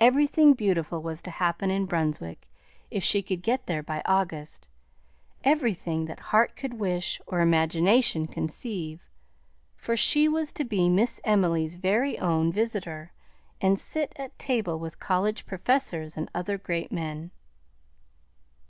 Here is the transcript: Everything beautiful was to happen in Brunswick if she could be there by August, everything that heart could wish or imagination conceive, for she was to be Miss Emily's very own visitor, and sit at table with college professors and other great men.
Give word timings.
Everything 0.00 0.52
beautiful 0.52 1.00
was 1.00 1.22
to 1.22 1.30
happen 1.30 1.70
in 1.70 1.86
Brunswick 1.86 2.48
if 2.90 3.04
she 3.04 3.22
could 3.22 3.40
be 3.40 3.56
there 3.66 3.84
by 3.84 4.02
August, 4.04 4.66
everything 5.44 6.06
that 6.06 6.18
heart 6.34 6.56
could 6.56 6.80
wish 6.80 7.20
or 7.24 7.38
imagination 7.38 8.26
conceive, 8.26 9.00
for 9.76 9.96
she 9.96 10.26
was 10.26 10.52
to 10.52 10.64
be 10.64 10.88
Miss 10.88 11.20
Emily's 11.22 11.76
very 11.76 12.18
own 12.18 12.50
visitor, 12.52 13.12
and 13.60 13.78
sit 13.78 14.12
at 14.16 14.36
table 14.40 14.76
with 14.76 14.98
college 14.98 15.46
professors 15.46 16.16
and 16.16 16.28
other 16.34 16.58
great 16.58 16.90
men. 16.90 17.30